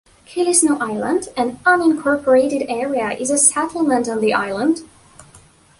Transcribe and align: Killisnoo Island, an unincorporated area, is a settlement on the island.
Killisnoo 0.25 0.81
Island, 0.81 1.27
an 1.37 1.57
unincorporated 1.57 2.65
area, 2.69 3.11
is 3.11 3.29
a 3.29 3.37
settlement 3.37 4.09
on 4.09 4.19
the 4.19 4.33
island. 4.33 4.79